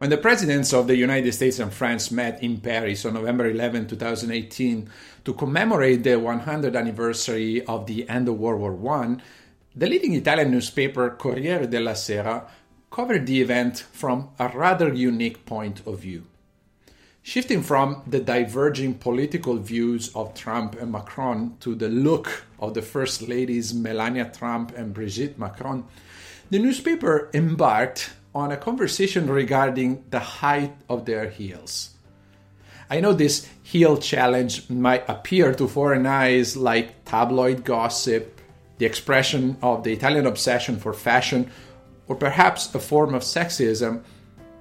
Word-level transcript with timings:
When 0.00 0.08
the 0.08 0.16
presidents 0.16 0.72
of 0.72 0.86
the 0.86 0.96
United 0.96 1.30
States 1.32 1.58
and 1.58 1.70
France 1.70 2.10
met 2.10 2.42
in 2.42 2.56
Paris 2.62 3.04
on 3.04 3.12
November 3.12 3.50
11, 3.50 3.86
2018, 3.86 4.88
to 5.26 5.34
commemorate 5.34 6.04
the 6.04 6.16
100th 6.16 6.74
anniversary 6.74 7.62
of 7.66 7.84
the 7.84 8.08
end 8.08 8.26
of 8.26 8.40
World 8.40 8.80
War 8.80 8.94
I, 8.94 9.18
the 9.76 9.86
leading 9.86 10.14
Italian 10.14 10.52
newspaper 10.52 11.10
Corriere 11.10 11.66
della 11.66 11.94
Sera 11.94 12.46
covered 12.90 13.26
the 13.26 13.42
event 13.42 13.80
from 13.92 14.30
a 14.38 14.48
rather 14.48 14.90
unique 14.90 15.44
point 15.44 15.86
of 15.86 15.98
view. 15.98 16.24
Shifting 17.22 17.62
from 17.62 18.02
the 18.06 18.20
diverging 18.20 18.94
political 18.94 19.58
views 19.58 20.10
of 20.14 20.32
Trump 20.32 20.80
and 20.80 20.90
Macron 20.90 21.58
to 21.60 21.74
the 21.74 21.90
look 21.90 22.46
of 22.58 22.72
the 22.72 22.80
First 22.80 23.28
Ladies 23.28 23.74
Melania 23.74 24.32
Trump 24.34 24.72
and 24.74 24.94
Brigitte 24.94 25.38
Macron, 25.38 25.84
the 26.48 26.58
newspaper 26.58 27.28
embarked 27.34 28.12
on 28.34 28.52
a 28.52 28.56
conversation 28.56 29.28
regarding 29.28 30.04
the 30.10 30.20
height 30.20 30.74
of 30.88 31.04
their 31.04 31.28
heels. 31.28 31.90
I 32.88 33.00
know 33.00 33.12
this 33.12 33.48
heel 33.62 33.96
challenge 33.96 34.68
might 34.68 35.08
appear 35.08 35.54
to 35.54 35.68
foreign 35.68 36.06
eyes 36.06 36.56
like 36.56 37.04
tabloid 37.04 37.64
gossip, 37.64 38.40
the 38.78 38.86
expression 38.86 39.56
of 39.62 39.84
the 39.84 39.92
Italian 39.92 40.26
obsession 40.26 40.76
for 40.76 40.92
fashion, 40.92 41.50
or 42.08 42.16
perhaps 42.16 42.74
a 42.74 42.80
form 42.80 43.14
of 43.14 43.22
sexism, 43.22 44.02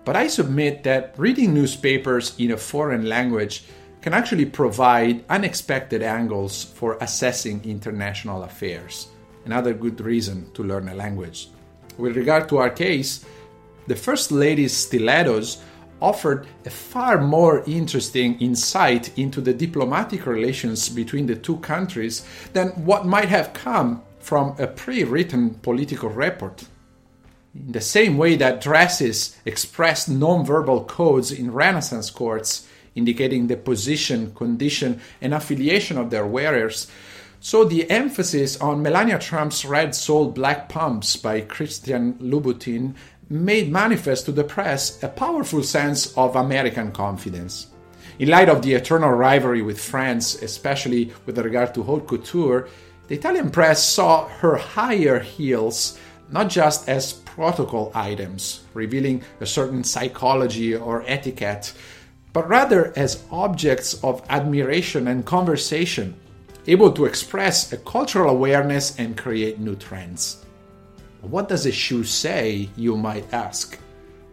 but 0.06 0.16
I 0.16 0.28
submit 0.28 0.83
that 0.83 1.14
reading 1.17 1.54
newspapers 1.54 2.36
in 2.38 2.52
a 2.52 2.58
foreign 2.58 3.09
language 3.09 3.64
can 4.02 4.14
actually 4.14 4.45
provide 4.45 5.26
unexpected 5.30 6.02
angles 6.02 6.64
for 6.64 6.98
assessing 7.02 7.64
international 7.66 8.44
affairs. 8.44 9.08
Another 9.45 9.73
good 9.73 10.00
reason 10.02 10.52
to 10.54 10.64
learn 10.64 10.89
a 10.89 10.95
language. 10.95 11.50
With 11.98 12.16
regard 12.16 12.48
to 12.50 12.58
our 12.58 12.70
case, 12.70 13.26
the 13.90 13.95
First 13.95 14.32
Lady's 14.32 14.78
stilettos 14.78 15.58
offered 16.00 16.48
a 16.64 16.70
far 16.70 17.20
more 17.20 17.64
interesting 17.66 18.40
insight 18.40 19.18
into 19.18 19.42
the 19.42 19.54
diplomatic 19.54 20.28
relations 20.28 20.90
between 20.90 21.26
the 21.26 21.36
two 21.36 21.58
countries 21.58 22.23
than 22.54 22.70
what 22.86 23.08
might 23.08 23.30
have 23.30 23.52
come 23.54 24.02
from 24.20 24.55
a 24.60 24.67
pre 24.67 25.04
written 25.04 25.55
political 25.55 26.10
report. 26.10 26.66
In 27.55 27.72
the 27.72 27.82
same 27.82 28.16
way 28.16 28.36
that 28.36 28.61
dresses 28.61 29.36
expressed 29.44 30.08
non-verbal 30.08 30.83
codes 30.83 31.32
in 31.32 31.52
Renaissance 31.52 32.11
courts, 32.11 32.67
indicating 32.94 33.48
the 33.48 33.58
position, 33.58 34.36
condition, 34.36 35.02
and 35.20 35.33
affiliation 35.33 35.98
of 35.98 36.11
their 36.11 36.27
wearers, 36.27 36.88
so 37.42 37.64
the 37.64 37.89
emphasis 37.89 38.58
on 38.58 38.82
Melania 38.82 39.17
Trump's 39.17 39.64
red 39.64 39.95
soled 39.95 40.36
black 40.36 40.67
pumps 40.67 41.16
by 41.16 41.39
Christian 41.39 42.16
Louboutin 42.16 42.95
made 43.30 43.72
manifest 43.72 44.26
to 44.26 44.32
the 44.32 44.44
press 44.44 45.02
a 45.04 45.08
powerful 45.08 45.64
sense 45.64 46.17
of 46.17 46.36
American 46.36 46.92
confidence. 46.92 47.67
In 48.17 48.30
light 48.30 48.50
of 48.50 48.62
the 48.62 48.73
eternal 48.73 49.12
rivalry 49.12 49.62
with 49.62 49.80
France, 49.80 50.42
especially 50.42 51.14
with 51.26 51.38
regard 51.38 51.73
to 51.76 51.84
haute 51.84 52.08
couture, 52.08 52.68
the 53.08 53.16
Italian 53.16 53.50
press 53.50 53.84
saw 53.88 54.28
her 54.28 54.56
higher 54.56 55.20
heels 55.20 55.98
not 56.32 56.50
just 56.50 56.88
as 56.88 57.14
protocol 57.14 57.92
items, 57.95 58.62
revealing 58.73 59.23
a 59.42 59.45
certain 59.45 59.84
psychology 59.84 60.76
or 60.76 61.04
etiquette, 61.08 61.73
but 62.34 62.48
rather 62.48 62.94
as 62.95 63.23
objects 63.32 64.04
of 64.04 64.22
admiration 64.30 65.08
and 65.08 65.26
conversation, 65.26 66.16
able 66.68 66.92
to 66.92 67.06
express 67.06 67.73
a 67.73 67.78
cultural 67.78 68.30
awareness 68.30 68.98
and 69.00 69.18
create 69.18 69.60
new 69.60 69.76
trends. 69.76 70.45
What 71.22 71.50
does 71.50 71.66
a 71.66 71.72
shoe 71.72 72.04
say, 72.04 72.70
you 72.78 72.96
might 72.96 73.34
ask? 73.34 73.78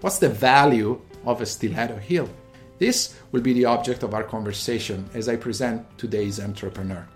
What's 0.00 0.18
the 0.18 0.28
value 0.28 1.00
of 1.24 1.40
a 1.40 1.46
stiletto 1.46 1.96
heel? 1.96 2.28
This 2.78 3.14
will 3.32 3.40
be 3.40 3.52
the 3.52 3.64
object 3.64 4.02
of 4.02 4.14
our 4.14 4.22
conversation 4.22 5.08
as 5.12 5.28
I 5.28 5.36
present 5.36 5.84
today's 5.98 6.38
entrepreneur. 6.38 7.06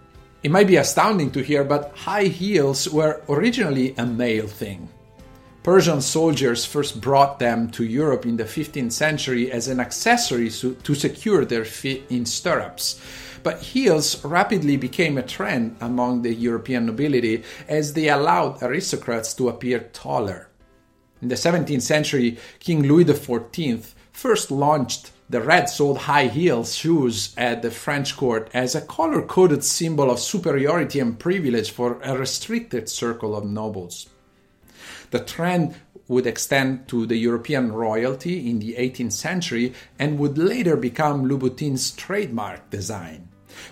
It 0.42 0.50
might 0.50 0.66
be 0.66 0.76
astounding 0.76 1.30
to 1.32 1.42
hear, 1.42 1.64
but 1.64 1.92
high 1.94 2.24
heels 2.24 2.88
were 2.88 3.22
originally 3.28 3.94
a 3.96 4.06
male 4.06 4.48
thing. 4.48 4.88
Persian 5.62 6.00
soldiers 6.00 6.64
first 6.64 7.02
brought 7.02 7.38
them 7.38 7.68
to 7.72 7.84
Europe 7.84 8.24
in 8.24 8.38
the 8.38 8.44
15th 8.44 8.92
century 8.92 9.52
as 9.52 9.68
an 9.68 9.78
accessory 9.78 10.48
to 10.48 10.94
secure 10.94 11.44
their 11.44 11.66
feet 11.66 12.06
in 12.08 12.24
stirrups. 12.24 12.98
But 13.42 13.60
heels 13.60 14.24
rapidly 14.24 14.78
became 14.78 15.18
a 15.18 15.22
trend 15.22 15.76
among 15.82 16.22
the 16.22 16.32
European 16.32 16.86
nobility 16.86 17.42
as 17.68 17.92
they 17.92 18.08
allowed 18.08 18.62
aristocrats 18.62 19.34
to 19.34 19.50
appear 19.50 19.80
taller. 19.92 20.48
In 21.20 21.28
the 21.28 21.34
17th 21.34 21.82
century, 21.82 22.38
King 22.58 22.84
Louis 22.84 23.04
XIV 23.04 23.92
first 24.12 24.50
launched 24.50 25.12
the 25.28 25.42
red 25.42 25.68
soled 25.68 25.98
high 25.98 26.28
heel 26.28 26.64
shoes 26.64 27.34
at 27.36 27.60
the 27.60 27.70
French 27.70 28.16
court 28.16 28.48
as 28.54 28.74
a 28.74 28.80
color 28.80 29.20
coded 29.20 29.62
symbol 29.62 30.10
of 30.10 30.20
superiority 30.20 31.00
and 31.00 31.18
privilege 31.18 31.70
for 31.70 32.00
a 32.02 32.16
restricted 32.16 32.88
circle 32.88 33.36
of 33.36 33.44
nobles. 33.44 34.08
The 35.10 35.20
trend 35.20 35.74
would 36.08 36.26
extend 36.26 36.88
to 36.88 37.06
the 37.06 37.16
European 37.16 37.72
royalty 37.72 38.50
in 38.50 38.58
the 38.58 38.74
18th 38.74 39.12
century 39.12 39.74
and 39.98 40.18
would 40.18 40.36
later 40.36 40.76
become 40.76 41.28
Louboutin's 41.28 41.92
trademark 41.92 42.68
design. 42.70 43.28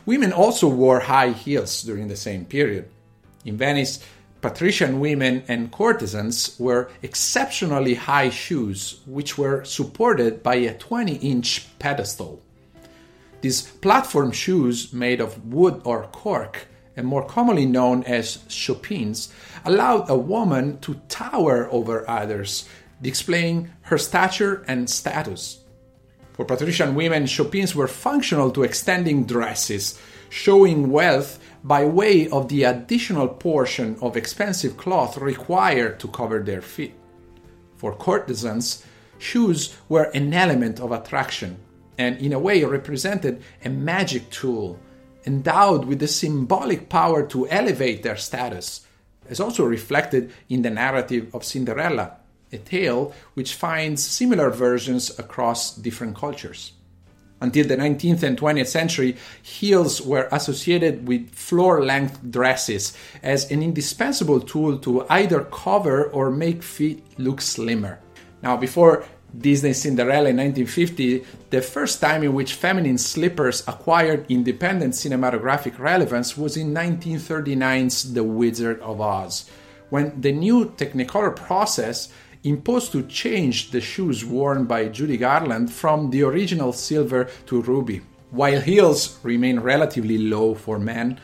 Women 0.07 0.33
also 0.33 0.69
wore 0.69 1.01
high 1.01 1.31
heels 1.31 1.83
during 1.83 2.09
the 2.09 2.17
same 2.17 2.45
period. 2.45 2.89
In 3.45 3.57
Venice, 3.57 4.05
patrician 4.41 5.01
women 5.01 5.43
and 5.49 5.73
courtesans 5.73 6.57
wore 6.59 6.91
exceptionally 7.03 7.95
high 7.95 8.31
shoes, 8.31 9.01
which 9.07 9.37
were 9.37 9.65
supported 9.65 10.43
by 10.43 10.57
a 10.57 10.79
20 10.79 11.17
inch 11.17 11.67
pedestal. 11.79 12.43
These 13.41 13.63
platform 13.63 14.33
shoes, 14.33 14.93
made 14.93 15.21
of 15.21 15.45
wood 15.45 15.81
or 15.85 16.05
cork, 16.13 16.67
more 17.07 17.25
commonly 17.25 17.67
known 17.67 18.03
as 18.05 18.39
chopines, 18.49 19.33
allowed 19.65 20.09
a 20.09 20.17
woman 20.17 20.79
to 20.81 20.95
tower 21.09 21.69
over 21.71 22.09
others, 22.09 22.69
displaying 23.03 23.71
her 23.83 23.99
stature 23.99 24.65
and 24.67 24.89
status. 24.89 25.65
For 26.33 26.45
patrician 26.45 26.95
women, 26.95 27.27
chopines 27.27 27.75
were 27.75 27.89
functional 27.89 28.51
to 28.53 28.63
extending 28.63 29.25
dresses, 29.25 29.99
showing 30.31 30.91
wealth 30.91 31.39
by 31.65 31.85
way 31.85 32.29
of 32.29 32.49
the 32.49 32.65
additional 32.65 33.29
portion 33.29 33.97
of 34.01 34.17
expensive 34.17 34.77
cloth 34.77 35.19
required 35.19 35.99
to 36.01 36.09
cover 36.09 36.41
their 36.41 36.63
feet. 36.63 36.95
For 37.77 37.95
courtesans, 37.95 38.85
shoes 39.19 39.77
were 39.89 40.11
an 40.15 40.33
element 40.33 40.81
of 40.81 40.93
attraction 40.93 41.59
and, 41.99 42.17
in 42.19 42.33
a 42.33 42.39
way, 42.39 42.63
represented 42.65 43.43
a 43.65 43.69
magic 43.69 44.31
tool 44.31 44.79
endowed 45.29 45.85
with 45.85 45.99
the 45.99 46.09
symbolic 46.09 46.89
power 46.89 47.23
to 47.23 47.47
elevate 47.49 48.03
their 48.03 48.17
status, 48.17 48.87
as 49.29 49.41
also 49.41 49.63
reflected 49.63 50.33
in 50.49 50.63
the 50.63 50.71
narrative 50.71 51.29
of 51.35 51.45
Cinderella, 51.45 52.17
a 52.51 52.57
tale 52.57 53.13
which 53.35 53.55
finds 53.55 54.03
similar 54.03 54.49
versions 54.49 55.19
across 55.19 55.77
different 55.77 56.17
cultures. 56.17 56.73
Until 57.43 57.69
the 57.69 57.77
19th 57.77 58.23
and 58.23 58.39
20th 58.39 58.69
century, 58.69 59.19
heels 59.43 60.01
were 60.01 60.29
associated 60.33 61.07
with 61.07 61.29
floor 61.35 61.85
length 61.85 62.19
dresses 62.31 62.97
as 63.23 63.51
an 63.51 63.63
indispensable 63.63 64.41
tool 64.41 64.79
to 64.79 65.05
either 65.11 65.45
cover 65.45 66.05
or 66.05 66.31
make 66.31 66.63
feet 66.63 67.05
look 67.19 67.43
slimmer. 67.43 68.01
Now, 68.43 68.57
before 68.57 69.05
Disney's 69.37 69.83
Cinderella 69.83 70.31
in 70.31 70.37
1950, 70.39 71.25
the 71.51 71.61
first 71.61 72.01
time 72.01 72.23
in 72.23 72.33
which 72.33 72.55
feminine 72.55 72.99
slippers 72.99 73.63
acquired 73.69 74.31
independent 74.31 74.95
cinematographic 74.95 75.79
relevance 75.79 76.37
was 76.37 76.57
in 76.57 76.73
1939's 76.73 78.15
The 78.15 78.25
Wizard 78.25 78.81
of 78.81 79.01
Oz, 79.01 79.49
when 79.91 80.21
the 80.21 80.33
new 80.33 80.71
Technicolor 80.71 81.37
process 81.37 82.09
imposed 82.45 82.93
to 82.93 83.03
change 83.03 83.71
the 83.71 83.81
shoes 83.81 84.25
worn 84.25 84.65
by 84.65 84.89
Judy 84.89 85.17
Garland 85.17 85.73
from 85.73 86.11
the 86.11 86.23
original 86.23 86.73
silver 86.73 87.29
to 87.47 87.63
ruby. 87.63 88.01
While 88.31 88.61
heels 88.61 89.19
remain 89.23 89.61
relatively 89.61 90.19
low 90.19 90.55
for 90.55 90.79
men, 90.79 91.21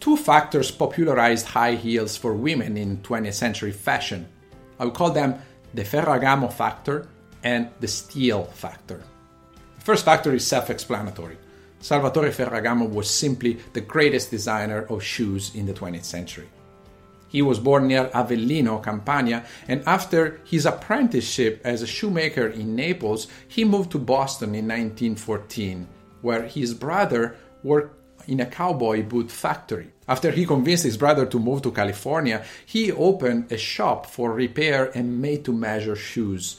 two 0.00 0.16
factors 0.16 0.70
popularized 0.70 1.46
high 1.46 1.74
heels 1.74 2.16
for 2.16 2.34
women 2.34 2.76
in 2.76 2.98
20th 2.98 3.34
century 3.34 3.72
fashion. 3.72 4.28
I 4.78 4.84
would 4.84 4.94
call 4.94 5.10
them 5.10 5.40
the 5.74 5.82
Ferragamo 5.82 6.52
factor 6.52 7.08
and 7.42 7.68
the 7.80 7.88
steel 7.88 8.44
factor. 8.44 9.02
The 9.76 9.84
first 9.84 10.04
factor 10.04 10.34
is 10.34 10.46
self 10.46 10.70
explanatory. 10.70 11.38
Salvatore 11.80 12.30
Ferragamo 12.30 12.88
was 12.88 13.08
simply 13.08 13.58
the 13.72 13.80
greatest 13.80 14.30
designer 14.30 14.82
of 14.90 15.02
shoes 15.02 15.54
in 15.54 15.66
the 15.66 15.72
20th 15.72 16.04
century. 16.04 16.48
He 17.28 17.42
was 17.42 17.60
born 17.60 17.86
near 17.86 18.06
Avellino, 18.06 18.82
Campania, 18.82 19.44
and 19.68 19.82
after 19.86 20.40
his 20.44 20.66
apprenticeship 20.66 21.60
as 21.62 21.82
a 21.82 21.86
shoemaker 21.86 22.46
in 22.46 22.74
Naples, 22.74 23.28
he 23.46 23.64
moved 23.64 23.92
to 23.92 23.98
Boston 23.98 24.54
in 24.54 24.66
1914, 24.66 25.86
where 26.22 26.42
his 26.42 26.74
brother 26.74 27.36
worked 27.62 27.94
in 28.26 28.40
a 28.40 28.46
cowboy 28.46 29.02
boot 29.02 29.30
factory. 29.30 29.90
After 30.06 30.30
he 30.30 30.46
convinced 30.46 30.84
his 30.84 30.96
brother 30.96 31.26
to 31.26 31.38
move 31.38 31.62
to 31.62 31.70
California, 31.70 32.44
he 32.64 32.90
opened 32.90 33.52
a 33.52 33.58
shop 33.58 34.06
for 34.06 34.32
repair 34.32 34.90
and 34.94 35.20
made 35.20 35.44
to 35.44 35.52
measure 35.52 35.96
shoes, 35.96 36.58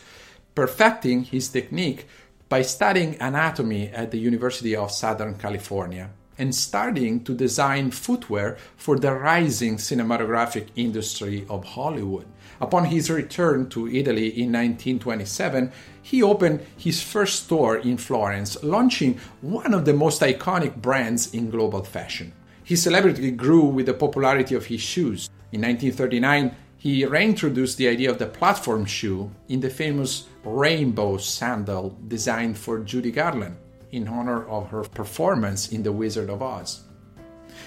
perfecting 0.59 1.23
his 1.23 1.47
technique 1.47 2.05
by 2.49 2.61
studying 2.61 3.15
anatomy 3.21 3.87
at 3.87 4.11
the 4.11 4.17
University 4.17 4.75
of 4.75 4.91
Southern 4.91 5.33
California 5.35 6.09
and 6.37 6.53
starting 6.53 7.23
to 7.23 7.33
design 7.33 7.91
footwear 7.91 8.57
for 8.75 8.99
the 8.99 9.13
rising 9.13 9.77
cinematographic 9.77 10.67
industry 10.75 11.45
of 11.49 11.63
Hollywood. 11.63 12.25
Upon 12.59 12.83
his 12.83 13.09
return 13.09 13.69
to 13.69 13.87
Italy 13.87 14.27
in 14.27 14.51
1927, 14.51 15.71
he 16.01 16.21
opened 16.21 16.59
his 16.75 17.01
first 17.01 17.45
store 17.45 17.77
in 17.77 17.95
Florence, 17.95 18.61
launching 18.61 19.17
one 19.39 19.73
of 19.73 19.85
the 19.85 19.93
most 19.93 20.19
iconic 20.21 20.75
brands 20.81 21.33
in 21.33 21.49
global 21.49 21.85
fashion. 21.85 22.33
His 22.65 22.83
celebrity 22.83 23.31
grew 23.31 23.63
with 23.63 23.85
the 23.85 23.93
popularity 23.93 24.55
of 24.55 24.65
his 24.65 24.81
shoes. 24.81 25.29
In 25.53 25.61
1939, 25.61 26.53
he 26.79 27.05
reintroduced 27.05 27.77
the 27.77 27.89
idea 27.89 28.09
of 28.09 28.17
the 28.19 28.25
platform 28.25 28.85
shoe 28.85 29.29
in 29.49 29.59
the 29.59 29.69
famous 29.69 30.27
rainbow 30.45 31.17
sandal 31.17 31.97
designed 32.07 32.57
for 32.57 32.79
Judy 32.79 33.11
Garland 33.11 33.57
in 33.91 34.07
honor 34.07 34.47
of 34.47 34.69
her 34.69 34.83
performance 34.83 35.73
in 35.73 35.83
The 35.83 35.91
Wizard 35.91 36.29
of 36.29 36.41
Oz. 36.41 36.85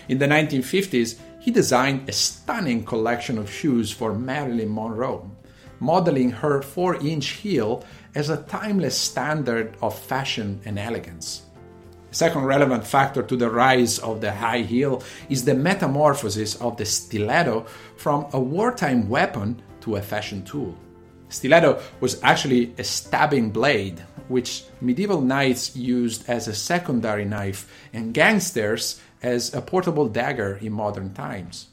In 0.09 0.17
the 0.17 0.27
1950s, 0.27 1.19
he 1.41 1.51
designed 1.51 2.09
a 2.09 2.13
stunning 2.13 2.85
collection 2.85 3.37
of 3.37 3.53
shoes 3.53 3.91
for 3.91 4.15
Marilyn 4.15 4.75
Monroe, 4.75 5.31
modeling 5.79 6.31
her 6.31 6.63
4 6.63 6.97
inch 6.97 7.27
heel 7.43 7.85
as 8.15 8.31
a 8.31 8.43
timeless 8.45 8.97
standard 8.97 9.77
of 9.83 9.99
fashion 9.99 10.63
and 10.65 10.79
elegance. 10.79 11.43
Second 12.13 12.45
relevant 12.45 12.87
factor 12.87 13.23
to 13.23 13.37
the 13.37 13.49
rise 13.49 13.99
of 13.99 14.21
the 14.21 14.31
high 14.31 14.61
heel 14.61 15.03
is 15.31 15.47
the 15.47 15.55
metamorphosis 15.55 16.57
of 16.57 16.77
the 16.77 16.85
stiletto 16.85 17.65
from 17.97 18.27
a 18.35 18.39
wartime 18.39 19.09
weapon 19.09 19.63
to 19.81 19.97
a 19.97 20.03
fashion 20.03 20.45
tool. 20.45 20.77
Stiletto 21.31 21.81
was 22.01 22.23
actually 22.23 22.75
a 22.77 22.85
stabbing 22.85 23.49
blade, 23.51 23.99
which 24.29 24.65
medieval 24.83 25.23
knights 25.23 25.75
used 25.75 26.29
as 26.29 26.49
a 26.49 26.55
secondary 26.55 27.25
knife 27.25 27.73
and 27.95 28.13
gangsters 28.13 29.01
as 29.23 29.55
a 29.55 29.63
portable 29.63 30.07
dagger 30.07 30.59
in 30.61 30.71
modern 30.71 31.15
times. 31.15 31.69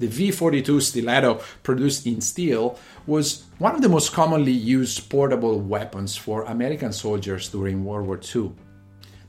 The 0.00 0.08
V42 0.08 0.82
stiletto, 0.82 1.42
produced 1.62 2.06
in 2.06 2.20
steel, 2.20 2.76
was 3.06 3.44
one 3.58 3.76
of 3.76 3.82
the 3.82 3.88
most 3.88 4.12
commonly 4.12 4.50
used 4.50 5.08
portable 5.08 5.60
weapons 5.60 6.16
for 6.16 6.42
American 6.44 6.92
soldiers 6.92 7.50
during 7.50 7.84
World 7.84 8.08
War 8.08 8.18
II. 8.18 8.52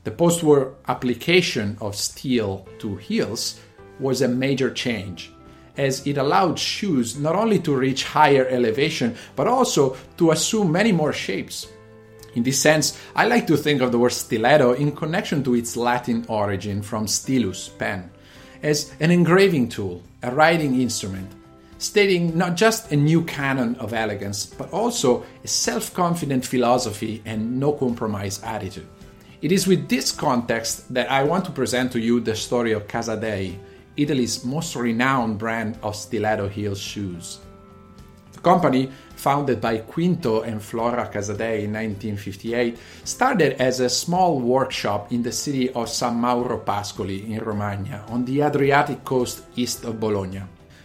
The 0.04 0.10
post 0.10 0.42
war 0.42 0.74
application 0.88 1.76
of 1.80 1.94
steel 1.94 2.66
to 2.80 2.96
heels 2.96 3.60
was 4.00 4.22
a 4.22 4.28
major 4.28 4.70
change 4.70 5.32
as 5.76 6.06
it 6.06 6.18
allowed 6.18 6.58
shoes 6.58 7.18
not 7.18 7.36
only 7.36 7.58
to 7.60 7.74
reach 7.74 8.04
higher 8.04 8.46
elevation, 8.46 9.16
but 9.36 9.46
also 9.46 9.96
to 10.18 10.30
assume 10.30 10.70
many 10.70 10.92
more 10.92 11.12
shapes. 11.12 11.68
In 12.34 12.42
this 12.42 12.58
sense, 12.58 12.98
I 13.14 13.26
like 13.26 13.46
to 13.48 13.56
think 13.56 13.82
of 13.82 13.92
the 13.92 13.98
word 13.98 14.12
stiletto 14.12 14.72
in 14.72 14.92
connection 14.92 15.44
to 15.44 15.54
its 15.54 15.76
Latin 15.76 16.24
origin 16.28 16.82
from 16.82 17.06
stilus, 17.06 17.68
pen, 17.68 18.10
as 18.62 18.92
an 19.00 19.10
engraving 19.10 19.68
tool, 19.68 20.02
a 20.22 20.34
writing 20.34 20.80
instrument, 20.80 21.30
stating 21.78 22.36
not 22.36 22.56
just 22.56 22.90
a 22.92 22.96
new 22.96 23.22
canon 23.24 23.74
of 23.76 23.92
elegance, 23.92 24.46
but 24.46 24.72
also 24.72 25.24
a 25.44 25.48
self 25.48 25.92
confident 25.92 26.44
philosophy 26.44 27.22
and 27.26 27.58
no 27.60 27.72
compromise 27.72 28.42
attitude. 28.42 28.88
It 29.42 29.50
is 29.50 29.66
with 29.66 29.88
this 29.88 30.12
context 30.12 30.94
that 30.94 31.10
I 31.10 31.24
want 31.24 31.44
to 31.46 31.50
present 31.50 31.90
to 31.92 31.98
you 31.98 32.20
the 32.20 32.36
story 32.36 32.70
of 32.70 32.86
Casadei, 32.86 33.58
Italy's 33.96 34.44
most 34.44 34.76
renowned 34.76 35.36
brand 35.38 35.76
of 35.82 35.96
stiletto 35.96 36.46
heel 36.46 36.76
shoes. 36.76 37.40
The 38.34 38.38
company, 38.38 38.92
founded 39.16 39.60
by 39.60 39.78
Quinto 39.78 40.42
and 40.42 40.62
Flora 40.62 41.10
Casadei 41.12 41.64
in 41.64 41.74
1958, 41.74 42.78
started 43.02 43.60
as 43.60 43.80
a 43.80 43.90
small 43.90 44.38
workshop 44.38 45.10
in 45.10 45.24
the 45.24 45.32
city 45.32 45.70
of 45.70 45.88
San 45.88 46.14
Mauro 46.14 46.60
Pascoli 46.60 47.28
in 47.28 47.40
Romagna, 47.40 48.04
on 48.10 48.24
the 48.24 48.42
Adriatic 48.42 49.04
coast 49.04 49.42
east 49.56 49.82
of 49.82 49.98
Bologna. 49.98 50.42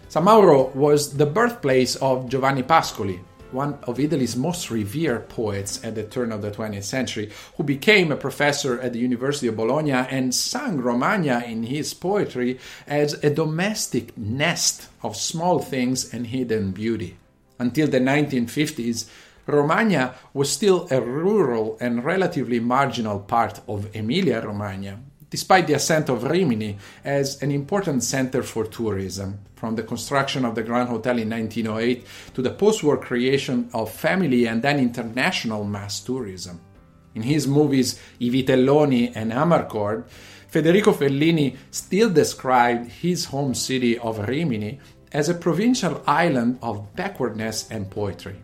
San 0.10 0.24
Mauro 0.24 0.72
was 0.74 1.16
the 1.16 1.28
birthplace 1.28 1.96
of 1.98 2.28
Giovanni 2.28 2.64
Pascoli, 2.64 3.20
one 3.52 3.80
of 3.84 4.00
Italy's 4.00 4.36
most 4.36 4.70
revered 4.70 5.30
poets 5.30 5.84
at 5.84 5.96
the 5.96 6.04
turn 6.04 6.32
of 6.32 6.42
the 6.42 6.52
20th 6.52 6.84
century, 6.84 7.32
who 7.56 7.64
became 7.64 8.12
a 8.12 8.16
professor 8.18 8.80
at 8.82 8.94
the 8.94 9.00
University 9.00 9.48
of 9.48 9.56
Bologna 9.56 9.92
and 9.92 10.34
sang 10.34 10.78
Romagna 10.78 11.44
in 11.46 11.64
his 11.64 11.94
poetry 11.94 12.60
as 12.86 13.14
a 13.24 13.30
domestic 13.30 14.18
nest 14.18 14.90
of 15.04 15.16
small 15.16 15.60
things 15.60 16.14
and 16.14 16.28
hidden 16.28 16.72
beauty. 16.72 17.18
Until 17.60 17.88
the 17.88 18.00
1950s, 18.00 19.10
Romagna 19.48 20.14
was 20.34 20.52
still 20.52 20.88
a 20.92 21.00
rural 21.00 21.78
and 21.80 22.04
relatively 22.04 22.60
marginal 22.60 23.20
part 23.20 23.62
of 23.68 23.96
Emilia 23.96 24.42
Romagna, 24.42 25.00
despite 25.30 25.68
the 25.68 25.74
ascent 25.74 26.10
of 26.10 26.24
Rimini 26.24 26.78
as 27.04 27.42
an 27.42 27.52
important 27.52 28.04
center 28.04 28.44
for 28.44 28.66
tourism, 28.66 29.40
from 29.56 29.76
the 29.76 29.84
construction 29.84 30.46
of 30.46 30.56
the 30.56 30.64
Grand 30.64 30.88
Hotel 30.88 31.18
in 31.18 31.30
1908 31.30 32.06
to 32.36 32.42
the 32.42 32.52
post 32.52 32.84
war 32.84 32.98
creation 32.98 33.70
of 33.74 33.92
family 33.92 34.46
and 34.46 34.62
then 34.62 34.80
international 34.80 35.64
mass 35.64 36.00
tourism. 36.00 36.62
In 37.16 37.24
his 37.24 37.48
movies 37.48 38.00
I 38.22 38.26
Vitelloni 38.26 39.12
and 39.16 39.32
Amarcord, 39.32 40.06
Federico 40.48 40.94
Fellini 40.94 41.58
still 41.72 42.10
described 42.10 42.92
his 42.92 43.26
home 43.26 43.54
city 43.54 43.98
of 43.98 44.20
Rimini 44.28 44.80
as 45.12 45.28
a 45.28 45.34
provincial 45.34 46.04
island 46.06 46.60
of 46.62 46.96
backwardness 46.96 47.70
and 47.72 47.90
poetry. 47.90 48.36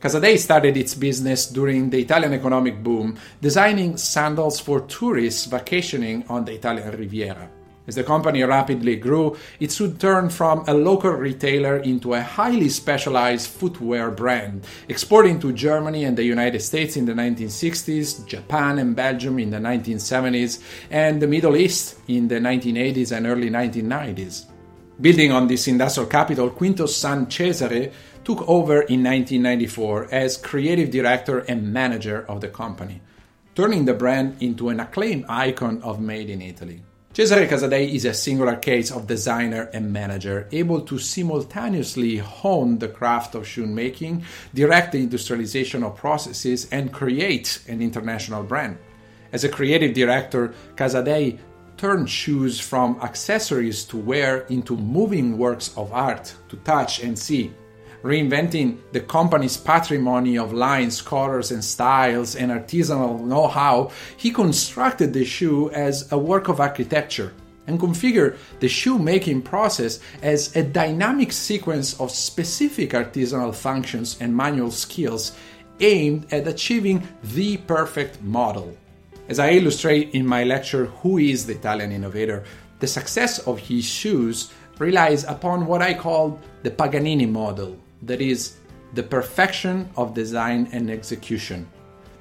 Casadei 0.00 0.38
started 0.38 0.76
its 0.76 0.94
business 0.94 1.46
during 1.46 1.90
the 1.90 2.00
Italian 2.00 2.32
economic 2.32 2.84
boom, 2.84 3.18
designing 3.40 3.96
sandals 3.96 4.60
for 4.60 4.82
tourists 4.82 5.46
vacationing 5.46 6.24
on 6.28 6.44
the 6.44 6.52
Italian 6.52 6.96
Riviera. 6.96 7.50
As 7.88 7.96
the 7.96 8.04
company 8.04 8.44
rapidly 8.44 8.94
grew, 8.94 9.36
it 9.58 9.72
soon 9.72 9.96
turned 9.96 10.32
from 10.32 10.62
a 10.68 10.74
local 10.74 11.10
retailer 11.10 11.78
into 11.78 12.14
a 12.14 12.20
highly 12.20 12.68
specialized 12.68 13.48
footwear 13.48 14.12
brand, 14.12 14.64
exporting 14.88 15.40
to 15.40 15.52
Germany 15.52 16.04
and 16.04 16.16
the 16.16 16.22
United 16.22 16.60
States 16.60 16.96
in 16.96 17.04
the 17.04 17.14
1960s, 17.14 18.24
Japan 18.24 18.78
and 18.78 18.94
Belgium 18.94 19.40
in 19.40 19.50
the 19.50 19.56
1970s, 19.56 20.62
and 20.92 21.20
the 21.20 21.26
Middle 21.26 21.56
East 21.56 21.98
in 22.06 22.28
the 22.28 22.36
1980s 22.36 23.16
and 23.16 23.26
early 23.26 23.50
1990s. 23.50 24.44
Building 25.00 25.30
on 25.32 25.46
this 25.46 25.66
industrial 25.68 26.08
capital, 26.08 26.50
Quinto's 26.50 26.94
San 26.94 27.26
Cesare 27.26 27.92
took 28.28 28.46
over 28.46 28.82
in 28.82 29.02
1994 29.02 30.08
as 30.12 30.36
creative 30.36 30.90
director 30.90 31.38
and 31.48 31.72
manager 31.72 32.26
of 32.28 32.42
the 32.42 32.48
company, 32.48 33.00
turning 33.54 33.86
the 33.86 33.94
brand 33.94 34.36
into 34.42 34.68
an 34.68 34.78
acclaimed 34.80 35.24
icon 35.30 35.80
of 35.80 35.98
Made 35.98 36.28
in 36.28 36.42
Italy. 36.42 36.82
Cesare 37.14 37.48
Casadei 37.48 37.90
is 37.90 38.04
a 38.04 38.12
singular 38.12 38.56
case 38.56 38.90
of 38.90 39.06
designer 39.06 39.70
and 39.72 39.90
manager, 39.90 40.46
able 40.52 40.82
to 40.82 40.98
simultaneously 40.98 42.18
hone 42.18 42.76
the 42.78 42.88
craft 42.88 43.34
of 43.34 43.48
shoemaking, 43.48 44.22
direct 44.52 44.92
the 44.92 44.98
industrialization 44.98 45.82
of 45.82 45.96
processes, 45.96 46.68
and 46.70 46.92
create 46.92 47.62
an 47.66 47.80
international 47.80 48.42
brand. 48.42 48.76
As 49.32 49.44
a 49.44 49.48
creative 49.48 49.94
director, 49.94 50.52
Casadei 50.76 51.38
turned 51.78 52.10
shoes 52.10 52.60
from 52.60 53.00
accessories 53.00 53.86
to 53.86 53.96
wear 53.96 54.40
into 54.50 54.76
moving 54.76 55.38
works 55.38 55.74
of 55.78 55.90
art 55.94 56.34
to 56.50 56.56
touch 56.56 57.02
and 57.02 57.18
see. 57.18 57.50
Reinventing 58.02 58.78
the 58.92 59.00
company's 59.00 59.56
patrimony 59.56 60.38
of 60.38 60.52
lines, 60.52 61.02
colors, 61.02 61.50
and 61.50 61.64
styles 61.64 62.36
and 62.36 62.50
artisanal 62.50 63.20
know 63.24 63.48
how, 63.48 63.90
he 64.16 64.30
constructed 64.30 65.12
the 65.12 65.24
shoe 65.24 65.70
as 65.70 66.10
a 66.12 66.18
work 66.18 66.48
of 66.48 66.60
architecture 66.60 67.32
and 67.66 67.78
configured 67.78 68.36
the 68.60 68.68
shoe 68.68 68.98
making 68.98 69.42
process 69.42 70.00
as 70.22 70.56
a 70.56 70.62
dynamic 70.62 71.32
sequence 71.32 72.00
of 72.00 72.10
specific 72.10 72.90
artisanal 72.90 73.54
functions 73.54 74.16
and 74.20 74.34
manual 74.34 74.70
skills 74.70 75.36
aimed 75.80 76.26
at 76.32 76.48
achieving 76.48 77.06
the 77.22 77.56
perfect 77.58 78.20
model. 78.22 78.76
As 79.28 79.38
I 79.38 79.50
illustrate 79.50 80.14
in 80.14 80.26
my 80.26 80.44
lecture, 80.44 80.86
Who 81.02 81.18
is 81.18 81.46
the 81.46 81.52
Italian 81.52 81.92
Innovator? 81.92 82.44
The 82.80 82.86
success 82.86 83.40
of 83.40 83.58
his 83.58 83.84
shoes 83.84 84.50
relies 84.78 85.24
upon 85.24 85.66
what 85.66 85.82
I 85.82 85.92
call 85.92 86.40
the 86.62 86.70
Paganini 86.70 87.26
model, 87.26 87.76
that 88.02 88.20
is, 88.20 88.56
the 88.94 89.02
perfection 89.02 89.88
of 89.96 90.14
design 90.14 90.68
and 90.72 90.90
execution, 90.90 91.68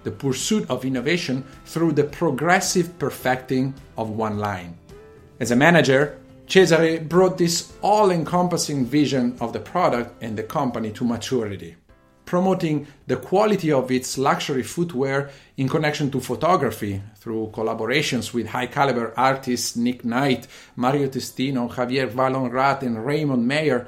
the 0.04 0.12
pursuit 0.12 0.70
of 0.70 0.86
innovation 0.86 1.44
through 1.66 1.94
the 1.94 2.04
progressive 2.04 2.98
perfecting 3.00 3.74
of 3.98 4.10
one 4.10 4.38
line. 4.38 4.78
As 5.40 5.52
a 5.52 5.56
manager, 5.56 6.18
Cesare 6.48 7.00
brought 7.00 7.38
this 7.38 7.74
all 7.82 8.10
encompassing 8.12 8.86
vision 8.86 9.38
of 9.42 9.54
the 9.54 9.60
product 9.60 10.22
and 10.22 10.38
the 10.38 10.44
company 10.44 10.92
to 10.92 11.04
maturity, 11.04 11.76
promoting 12.26 12.88
the 13.06 13.18
quality 13.18 13.72
of 13.72 13.92
its 13.92 14.18
luxury 14.18 14.64
footwear 14.64 15.30
in 15.58 15.68
connection 15.68 16.10
to 16.12 16.20
photography 16.20 17.02
through 17.18 17.52
collaborations 17.54 18.34
with 18.34 18.48
high 18.48 18.68
caliber 18.68 19.14
artists 19.18 19.76
Nick 19.76 20.06
Knight, 20.06 20.48
Mario 20.76 21.08
Testino, 21.08 21.70
Javier 21.70 22.10
Vallhonrat, 22.10 22.82
and 22.82 23.06
Raymond 23.06 23.48
Meier, 23.48 23.88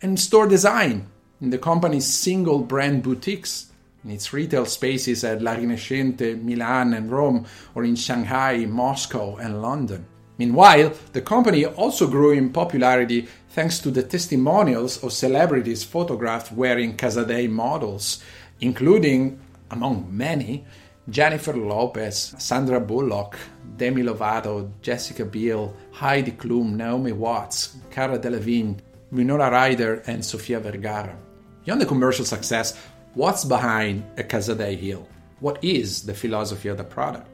and 0.00 0.18
store 0.18 0.48
design 0.48 1.06
in 1.42 1.50
the 1.50 1.58
company's 1.58 2.06
single 2.06 2.60
brand 2.60 3.02
boutiques, 3.02 3.72
in 4.04 4.12
its 4.12 4.32
retail 4.32 4.64
spaces 4.64 5.24
at 5.24 5.42
La 5.42 5.56
Rinascente, 5.56 6.40
Milan, 6.40 6.94
and 6.94 7.10
Rome, 7.10 7.44
or 7.74 7.84
in 7.84 7.96
Shanghai, 7.96 8.64
Moscow, 8.64 9.36
and 9.36 9.60
London. 9.60 10.06
Meanwhile, 10.38 10.92
the 11.12 11.20
company 11.20 11.66
also 11.66 12.06
grew 12.06 12.30
in 12.30 12.52
popularity 12.52 13.28
thanks 13.50 13.80
to 13.80 13.90
the 13.90 14.04
testimonials 14.04 15.02
of 15.02 15.12
celebrities 15.12 15.82
photographed 15.82 16.52
wearing 16.52 16.96
Casadei 16.96 17.50
models, 17.50 18.22
including, 18.60 19.40
among 19.72 20.06
many, 20.16 20.64
Jennifer 21.10 21.54
Lopez, 21.54 22.36
Sandra 22.38 22.78
Bullock, 22.78 23.36
Demi 23.76 24.04
Lovato, 24.04 24.70
Jessica 24.80 25.24
Biel, 25.24 25.74
Heidi 25.90 26.30
Klum, 26.32 26.76
Naomi 26.76 27.10
Watts, 27.10 27.76
Cara 27.90 28.16
Delevingne, 28.18 28.78
Winona 29.10 29.50
Ryder, 29.50 30.04
and 30.06 30.24
Sofia 30.24 30.60
Vergara. 30.60 31.16
Beyond 31.64 31.80
the 31.80 31.86
commercial 31.86 32.24
success, 32.24 32.76
what's 33.14 33.44
behind 33.44 34.04
a 34.16 34.24
Casadei 34.24 34.76
heel? 34.76 35.06
What 35.38 35.62
is 35.62 36.02
the 36.02 36.14
philosophy 36.14 36.68
of 36.68 36.76
the 36.76 36.84
product? 36.84 37.28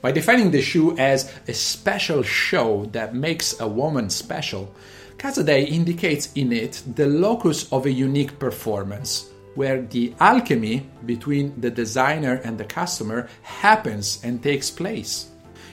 By 0.00 0.12
defining 0.12 0.52
the 0.52 0.62
shoe 0.62 0.96
as 0.96 1.32
a 1.48 1.54
special 1.54 2.22
show 2.22 2.84
that 2.92 3.16
makes 3.16 3.58
a 3.58 3.66
woman 3.66 4.10
special, 4.10 4.72
Casadei 5.16 5.68
indicates 5.68 6.32
in 6.34 6.52
it 6.52 6.82
the 6.94 7.06
locus 7.06 7.72
of 7.72 7.86
a 7.86 7.90
unique 7.90 8.38
performance, 8.38 9.30
where 9.56 9.82
the 9.82 10.14
alchemy 10.20 10.88
between 11.06 11.60
the 11.60 11.70
designer 11.70 12.40
and 12.44 12.58
the 12.58 12.64
customer 12.64 13.28
happens 13.42 14.20
and 14.22 14.40
takes 14.40 14.70
place. 14.70 15.30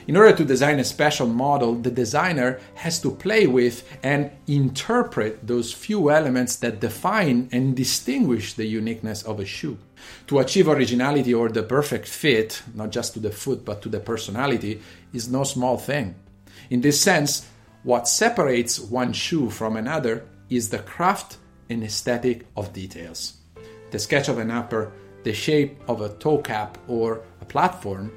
In 0.08 0.16
order 0.16 0.36
to 0.36 0.44
design 0.44 0.80
a 0.80 0.84
special 0.84 1.28
model, 1.28 1.74
the 1.74 1.90
designer 1.90 2.58
has 2.74 3.00
to 3.02 3.12
play 3.12 3.46
with 3.46 3.88
and 4.02 4.30
interpret 4.48 5.46
those 5.46 5.72
few 5.72 6.10
elements 6.10 6.56
that 6.56 6.80
define 6.80 7.48
and 7.52 7.76
distinguish 7.76 8.54
the 8.54 8.66
uniqueness 8.66 9.22
of 9.22 9.38
a 9.38 9.44
shoe. 9.44 9.78
To 10.26 10.40
achieve 10.40 10.66
originality 10.68 11.32
or 11.32 11.48
the 11.48 11.62
perfect 11.62 12.08
fit, 12.08 12.62
not 12.74 12.90
just 12.90 13.14
to 13.14 13.20
the 13.20 13.30
foot 13.30 13.64
but 13.64 13.80
to 13.82 13.88
the 13.88 14.00
personality, 14.00 14.80
is 15.12 15.28
no 15.28 15.44
small 15.44 15.78
thing. 15.78 16.16
In 16.68 16.80
this 16.80 17.00
sense, 17.00 17.46
what 17.84 18.08
separates 18.08 18.80
one 18.80 19.12
shoe 19.12 19.50
from 19.50 19.76
another 19.76 20.24
is 20.50 20.70
the 20.70 20.78
craft 20.78 21.36
and 21.70 21.84
aesthetic 21.84 22.46
of 22.56 22.72
details. 22.72 23.34
The 23.92 23.98
sketch 24.00 24.28
of 24.28 24.38
an 24.38 24.50
upper, 24.50 24.92
the 25.22 25.32
shape 25.32 25.80
of 25.86 26.00
a 26.00 26.08
toe 26.08 26.38
cap 26.38 26.78
or 26.88 27.22
a 27.40 27.44
platform, 27.44 28.10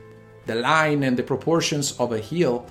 the 0.46 0.56
line 0.56 1.04
and 1.04 1.18
the 1.18 1.24
proportions 1.24 2.00
of 2.00 2.12
a 2.12 2.20
heel 2.20 2.66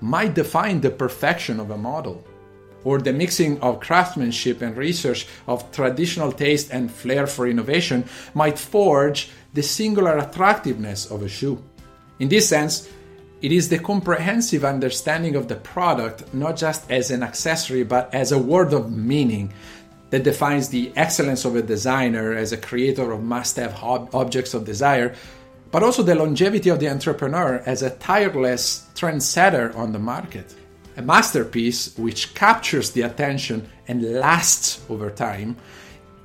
might 0.00 0.34
define 0.34 0.80
the 0.80 0.90
perfection 0.90 1.60
of 1.60 1.70
a 1.70 1.78
model, 1.78 2.24
or 2.84 2.98
the 2.98 3.12
mixing 3.12 3.60
of 3.60 3.80
craftsmanship 3.80 4.60
and 4.60 4.76
research 4.76 5.26
of 5.46 5.70
traditional 5.70 6.32
taste 6.32 6.70
and 6.72 6.90
flair 6.90 7.26
for 7.26 7.46
innovation 7.46 8.04
might 8.34 8.58
forge 8.58 9.30
the 9.54 9.62
singular 9.62 10.18
attractiveness 10.18 11.10
of 11.10 11.22
a 11.22 11.28
shoe. 11.28 11.62
In 12.18 12.28
this 12.28 12.48
sense, 12.48 12.88
it 13.40 13.52
is 13.52 13.68
the 13.68 13.78
comprehensive 13.78 14.64
understanding 14.64 15.36
of 15.36 15.48
the 15.48 15.56
product, 15.56 16.32
not 16.32 16.56
just 16.56 16.90
as 16.90 17.10
an 17.10 17.22
accessory, 17.22 17.82
but 17.82 18.12
as 18.14 18.32
a 18.32 18.38
word 18.38 18.72
of 18.72 18.92
meaning, 18.92 19.52
that 20.10 20.24
defines 20.24 20.68
the 20.68 20.92
excellence 20.94 21.44
of 21.44 21.56
a 21.56 21.62
designer 21.62 22.34
as 22.34 22.52
a 22.52 22.56
creator 22.56 23.12
of 23.12 23.22
must 23.22 23.56
have 23.56 23.74
objects 23.82 24.52
of 24.52 24.64
desire 24.64 25.14
but 25.72 25.82
also 25.82 26.02
the 26.02 26.14
longevity 26.14 26.68
of 26.68 26.78
the 26.78 26.88
entrepreneur 26.88 27.62
as 27.64 27.82
a 27.82 27.90
tireless 27.90 28.86
trendsetter 28.94 29.74
on 29.74 29.90
the 29.90 29.98
market. 29.98 30.54
A 30.98 31.02
masterpiece 31.02 31.96
which 31.96 32.34
captures 32.34 32.90
the 32.90 33.00
attention 33.00 33.66
and 33.88 34.02
lasts 34.20 34.84
over 34.90 35.10
time 35.10 35.56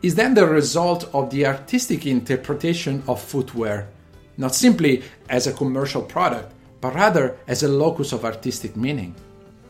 is 0.01 0.15
then 0.15 0.33
the 0.33 0.45
result 0.45 1.09
of 1.13 1.29
the 1.29 1.45
artistic 1.45 2.05
interpretation 2.05 3.01
of 3.07 3.21
footwear, 3.21 3.87
not 4.35 4.53
simply 4.53 5.01
as 5.29 5.47
a 5.47 5.53
commercial 5.53 6.01
product, 6.01 6.53
but 6.81 6.93
rather 6.93 7.37
as 7.47 7.63
a 7.63 7.69
locus 7.69 8.11
of 8.11 8.25
artistic 8.25 8.75
meaning. 8.75 9.15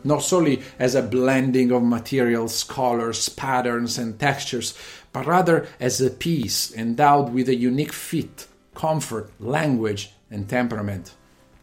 Not 0.02 0.24
solely 0.24 0.62
as 0.80 0.96
a 0.96 1.02
blending 1.02 1.70
of 1.70 1.84
materials, 1.84 2.64
colors, 2.64 3.28
patterns, 3.28 3.96
and 3.96 4.18
textures, 4.18 4.76
but 5.12 5.26
rather 5.26 5.68
as 5.78 6.00
a 6.00 6.10
piece 6.10 6.74
endowed 6.74 7.32
with 7.32 7.48
a 7.48 7.54
unique 7.54 7.92
fit 7.92 8.47
comfort, 8.78 9.28
language, 9.40 10.12
and 10.30 10.48
temperament. 10.48 11.12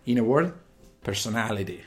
In 0.06 0.18
a 0.18 0.24
word, 0.24 0.54
personality. 1.02 1.82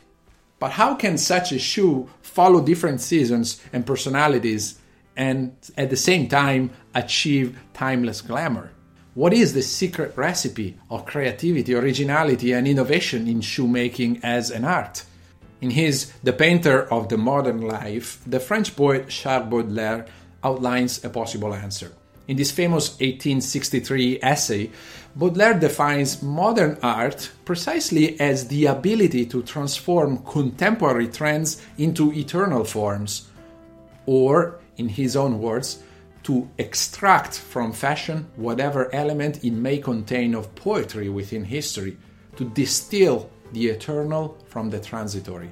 But 0.58 0.72
how 0.72 0.94
can 0.94 1.18
such 1.18 1.52
a 1.52 1.58
shoe 1.58 2.08
follow 2.22 2.64
different 2.64 3.02
seasons 3.02 3.62
and 3.72 3.86
personalities 3.86 4.80
and 5.14 5.52
at 5.76 5.90
the 5.90 5.96
same 5.96 6.28
time 6.28 6.70
achieve 6.94 7.58
timeless 7.74 8.22
glamour? 8.22 8.70
What 9.14 9.34
is 9.34 9.52
the 9.52 9.62
secret 9.62 10.16
recipe 10.16 10.78
of 10.90 11.04
creativity, 11.04 11.74
originality, 11.74 12.52
and 12.52 12.66
innovation 12.66 13.28
in 13.28 13.42
shoemaking 13.42 14.20
as 14.22 14.50
an 14.50 14.64
art? 14.64 15.04
In 15.60 15.70
his 15.70 16.10
The 16.22 16.32
Painter 16.32 16.90
of 16.90 17.10
the 17.10 17.18
Modern 17.18 17.60
Life, 17.60 18.22
the 18.26 18.40
French 18.40 18.74
poet 18.74 19.08
Charles 19.08 19.50
Baudelaire 19.50 20.06
outlines 20.42 21.04
a 21.04 21.10
possible 21.10 21.52
answer. 21.52 21.92
In 22.28 22.36
this 22.36 22.52
famous 22.52 22.90
1863 23.00 24.20
essay, 24.22 24.70
Baudelaire 25.18 25.58
defines 25.58 26.22
modern 26.22 26.78
art 26.80 27.32
precisely 27.44 28.20
as 28.20 28.46
the 28.46 28.66
ability 28.66 29.26
to 29.26 29.42
transform 29.42 30.18
contemporary 30.18 31.08
trends 31.08 31.60
into 31.76 32.12
eternal 32.12 32.62
forms, 32.62 33.28
or, 34.06 34.60
in 34.76 34.88
his 34.88 35.16
own 35.16 35.40
words, 35.40 35.82
to 36.22 36.48
extract 36.58 37.36
from 37.36 37.72
fashion 37.72 38.28
whatever 38.36 38.94
element 38.94 39.42
it 39.42 39.50
may 39.50 39.78
contain 39.78 40.36
of 40.36 40.54
poetry 40.54 41.08
within 41.08 41.44
history, 41.44 41.96
to 42.36 42.44
distill 42.50 43.28
the 43.52 43.66
eternal 43.66 44.38
from 44.46 44.70
the 44.70 44.78
transitory. 44.78 45.50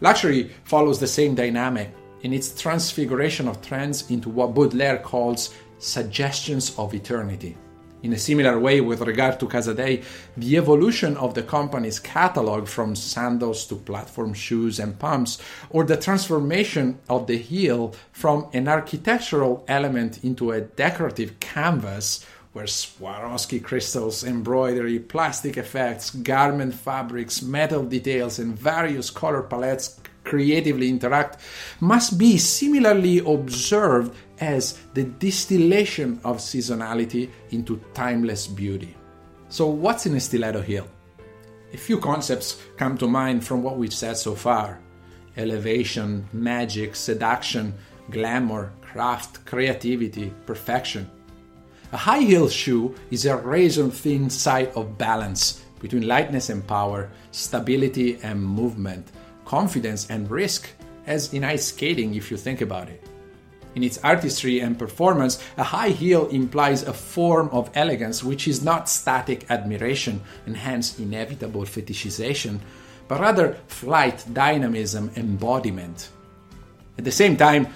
Luxury 0.00 0.52
follows 0.62 1.00
the 1.00 1.08
same 1.08 1.34
dynamic 1.34 1.92
in 2.22 2.32
its 2.32 2.54
transfiguration 2.54 3.48
of 3.48 3.60
trends 3.62 4.08
into 4.12 4.28
what 4.28 4.54
Baudelaire 4.54 4.98
calls 4.98 5.52
suggestions 5.80 6.78
of 6.78 6.94
eternity. 6.94 7.56
In 8.00 8.12
a 8.12 8.18
similar 8.18 8.60
way, 8.60 8.80
with 8.80 9.00
regard 9.00 9.40
to 9.40 9.46
Casadei, 9.46 10.04
the 10.36 10.56
evolution 10.56 11.16
of 11.16 11.34
the 11.34 11.42
company's 11.42 11.98
catalog 11.98 12.68
from 12.68 12.94
sandals 12.94 13.66
to 13.66 13.74
platform 13.74 14.34
shoes 14.34 14.78
and 14.78 14.96
pumps, 15.00 15.38
or 15.70 15.82
the 15.82 15.96
transformation 15.96 17.00
of 17.08 17.26
the 17.26 17.36
heel 17.36 17.92
from 18.12 18.46
an 18.52 18.68
architectural 18.68 19.64
element 19.66 20.22
into 20.22 20.52
a 20.52 20.60
decorative 20.60 21.40
canvas, 21.40 22.24
where 22.52 22.66
Swarovski 22.66 23.62
crystals, 23.62 24.22
embroidery, 24.22 25.00
plastic 25.00 25.56
effects, 25.56 26.10
garment 26.10 26.74
fabrics, 26.74 27.42
metal 27.42 27.82
details, 27.82 28.38
and 28.38 28.56
various 28.56 29.10
color 29.10 29.42
palettes 29.42 29.98
creatively 30.28 30.88
interact 30.88 31.40
must 31.80 32.18
be 32.18 32.38
similarly 32.38 33.18
observed 33.18 34.14
as 34.40 34.78
the 34.94 35.04
distillation 35.04 36.20
of 36.22 36.36
seasonality 36.36 37.30
into 37.50 37.80
timeless 37.94 38.46
beauty. 38.46 38.94
So, 39.48 39.66
what's 39.66 40.06
in 40.06 40.14
a 40.14 40.20
stiletto 40.20 40.60
heel? 40.60 40.86
A 41.72 41.76
few 41.76 41.98
concepts 41.98 42.62
come 42.76 42.96
to 42.98 43.08
mind 43.08 43.44
from 43.44 43.62
what 43.62 43.76
we've 43.76 43.92
said 43.92 44.16
so 44.16 44.34
far 44.34 44.80
elevation, 45.36 46.26
magic, 46.32 46.96
seduction, 46.96 47.72
glamour, 48.10 48.72
craft, 48.82 49.44
creativity, 49.46 50.32
perfection. 50.46 51.08
A 51.92 51.96
high 51.96 52.20
heel 52.20 52.48
shoe 52.48 52.94
is 53.10 53.24
a 53.24 53.36
razor 53.36 53.88
thin 53.88 54.28
side 54.28 54.72
of 54.74 54.98
balance 54.98 55.64
between 55.80 56.08
lightness 56.08 56.50
and 56.50 56.66
power, 56.66 57.08
stability 57.30 58.18
and 58.22 58.42
movement, 58.42 59.12
confidence 59.48 60.10
and 60.10 60.30
risk, 60.30 60.68
as 61.06 61.32
in 61.32 61.42
ice 61.42 61.68
skating 61.72 62.14
if 62.14 62.30
you 62.30 62.36
think 62.36 62.60
about 62.60 62.86
it. 62.88 63.02
In 63.74 63.82
its 63.82 63.98
artistry 64.04 64.60
and 64.60 64.78
performance, 64.78 65.42
a 65.56 65.62
high 65.62 65.88
heel 65.88 66.26
implies 66.28 66.82
a 66.82 66.92
form 66.92 67.48
of 67.50 67.70
elegance 67.74 68.22
which 68.22 68.46
is 68.46 68.62
not 68.62 68.90
static 68.90 69.50
admiration 69.50 70.20
and 70.44 70.54
hence 70.54 70.98
inevitable 70.98 71.62
fetishization, 71.62 72.60
but 73.08 73.20
rather 73.20 73.56
flight, 73.68 74.22
dynamism, 74.34 75.10
embodiment. 75.16 76.10
At 76.98 77.04
the 77.04 77.10
same 77.12 77.36
time, 77.38 77.68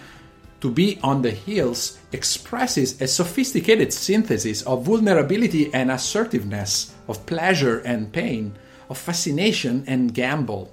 to 0.60 0.70
be 0.70 0.98
on 1.02 1.22
the 1.22 1.30
heels 1.30 1.98
expresses 2.12 3.00
a 3.00 3.06
sophisticated 3.06 3.94
synthesis 3.94 4.60
of 4.62 4.84
vulnerability 4.84 5.72
and 5.72 5.90
assertiveness, 5.90 6.92
of 7.08 7.24
pleasure 7.24 7.78
and 7.80 8.12
pain, 8.12 8.52
of 8.90 8.98
fascination 8.98 9.84
and 9.86 10.12
gamble. 10.12 10.70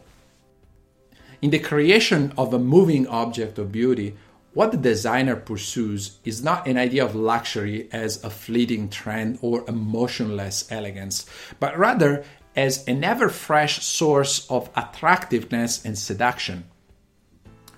In 1.41 1.51
the 1.51 1.59
creation 1.59 2.33
of 2.37 2.53
a 2.53 2.59
moving 2.59 3.07
object 3.07 3.57
of 3.57 3.71
beauty, 3.71 4.15
what 4.53 4.71
the 4.71 4.77
designer 4.77 5.37
pursues 5.37 6.17
is 6.25 6.43
not 6.43 6.67
an 6.67 6.77
idea 6.77 7.05
of 7.05 7.15
luxury 7.15 7.87
as 7.93 8.21
a 8.25 8.29
fleeting 8.29 8.89
trend 8.89 9.39
or 9.41 9.63
emotionless 9.69 10.69
elegance, 10.69 11.25
but 11.59 11.77
rather 11.77 12.25
as 12.57 12.85
an 12.87 13.05
ever 13.05 13.29
fresh 13.29 13.85
source 13.85 14.49
of 14.49 14.69
attractiveness 14.75 15.85
and 15.85 15.97
seduction. 15.97 16.65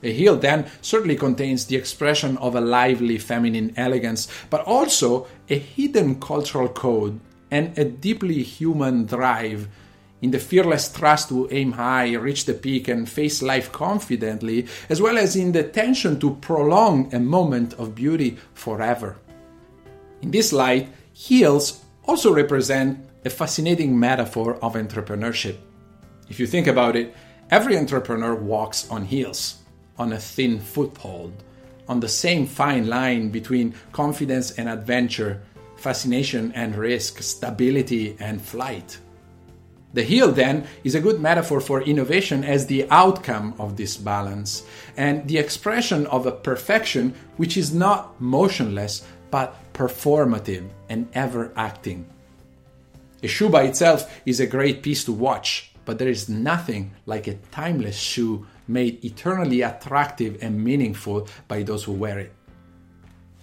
A 0.02 0.12
heel 0.12 0.38
then 0.38 0.66
certainly 0.82 1.16
contains 1.16 1.66
the 1.66 1.76
expression 1.76 2.38
of 2.38 2.56
a 2.56 2.62
lively 2.62 3.20
feminine 3.20 3.74
elegance, 3.78 4.28
but 4.50 4.62
also 4.62 5.28
a 5.50 5.60
hidden 5.60 6.20
cultural 6.20 6.68
code 6.68 7.20
and 7.52 7.78
a 7.78 7.86
deeply 7.86 8.42
human 8.42 9.06
drive 9.06 9.68
in 10.22 10.32
the 10.32 10.40
fearless 10.40 10.92
trust 10.92 11.30
to 11.30 11.48
aim 11.52 11.74
high, 11.74 12.14
reach 12.14 12.46
the 12.46 12.54
peak, 12.54 12.88
and 12.88 13.10
face 13.10 13.42
life 13.42 13.72
confidently, 13.72 14.68
as 14.90 15.02
well 15.02 15.18
as 15.18 15.36
in 15.36 15.52
the 15.52 15.64
tension 15.64 16.20
to 16.20 16.36
prolong 16.36 17.14
a 17.14 17.20
moment 17.20 17.74
of 17.74 17.96
beauty 17.96 18.38
forever. 18.54 19.18
In 20.22 20.32
this 20.32 20.54
light, 20.54 20.90
heels 21.14 21.84
also 22.06 22.34
represent 22.34 23.00
a 23.26 23.30
fascinating 23.30 24.00
metaphor 24.00 24.56
of 24.64 24.74
entrepreneurship. 24.74 25.58
If 26.30 26.40
you 26.40 26.48
think 26.48 26.68
about 26.68 26.96
it, 26.96 27.16
every 27.50 27.78
entrepreneur 27.78 28.36
walks 28.36 28.90
on 28.90 29.06
heels 29.06 29.58
on 29.98 30.14
a 30.14 30.20
thin 30.20 30.60
foothold, 30.60 31.32
on 31.88 32.00
the 32.00 32.08
same 32.08 32.46
fine 32.46 32.88
line 32.88 33.30
between 33.30 33.74
confidence 33.92 34.52
and 34.52 34.70
adventure, 34.70 35.42
fascination 35.78 36.52
and 36.54 36.76
risk, 36.76 37.22
stability 37.22 38.16
and 38.20 38.42
flight. 38.42 38.98
The 39.94 40.04
heel, 40.04 40.32
then, 40.32 40.68
is 40.84 40.96
a 40.96 41.02
good 41.02 41.20
metaphor 41.20 41.60
for 41.60 41.82
innovation 41.82 42.44
as 42.46 42.66
the 42.66 42.90
outcome 42.90 43.56
of 43.60 43.76
this 43.76 43.98
balance 43.98 44.64
and 44.96 45.28
the 45.28 45.38
expression 45.38 46.08
of 46.08 46.26
a 46.26 46.32
perfection 46.32 47.14
which 47.36 47.58
is 47.58 47.74
not 47.74 48.20
motionless 48.22 49.06
but 49.32 49.56
performative 49.74 50.70
and 50.90 51.08
ever 51.14 51.52
acting. 51.56 52.06
A 53.24 53.28
shoe 53.28 53.50
by 53.50 53.64
itself 53.64 54.22
is 54.26 54.40
a 54.40 54.48
great 54.48 54.82
piece 54.82 55.04
to 55.06 55.12
watch, 55.12 55.72
but 55.86 56.00
there 56.00 56.10
is 56.10 56.30
nothing 56.30 56.94
like 57.06 57.28
a 57.28 57.36
timeless 57.52 57.98
shoe 57.98 58.46
made 58.68 59.04
eternally 59.04 59.62
attractive 59.62 60.38
and 60.42 60.64
meaningful 60.64 61.28
by 61.48 61.64
those 61.64 61.84
who 61.84 61.92
wear 61.92 62.20
it. 62.20 62.34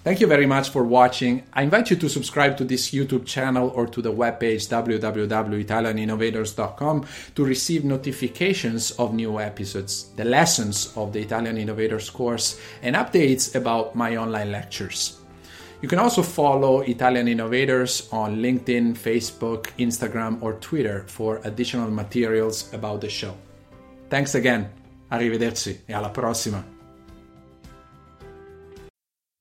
Thank 0.09 0.23
you 0.23 0.27
very 0.27 0.47
much 0.47 0.71
for 0.71 0.85
watching. 0.85 1.43
I 1.53 1.65
invite 1.65 1.91
you 1.91 1.97
to 1.97 2.09
subscribe 2.09 2.57
to 2.57 2.65
this 2.65 2.93
YouTube 2.93 3.27
channel 3.27 3.69
or 3.75 3.87
to 3.89 4.01
the 4.01 4.11
webpage 4.11 4.67
www.italianinnovators.com 4.67 7.07
to 7.35 7.45
receive 7.45 7.85
notifications 7.85 8.93
of 8.93 9.13
new 9.13 9.39
episodes, 9.39 10.05
the 10.17 10.25
lessons 10.25 10.97
of 10.97 11.13
the 11.13 11.21
Italian 11.21 11.59
Innovators 11.59 12.09
course, 12.09 12.59
and 12.81 12.97
updates 12.97 13.55
about 13.55 13.95
my 13.95 14.17
online 14.17 14.51
lectures. 14.51 15.21
You 15.83 15.89
can 15.89 15.99
also 15.99 16.23
follow 16.23 16.81
Italian 16.81 17.29
Innovators 17.29 18.09
on 18.11 18.39
LinkedIn, 18.39 18.97
Facebook, 18.97 19.67
Instagram, 19.79 20.43
or 20.43 20.55
Twitter 20.55 21.05
for 21.07 21.43
additional 21.45 21.91
materials 21.91 22.73
about 22.73 23.03
the 23.03 23.11
show. 23.11 23.37
Thanks 24.09 24.35
again. 24.35 24.71
Arrivederci 25.11 25.83
e 25.85 25.93
alla 25.93 26.09
prossima. 26.09 26.78